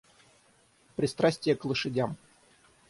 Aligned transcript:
Пристрастие 0.95 1.55
к 1.55 1.63
лошадям. 1.63 2.17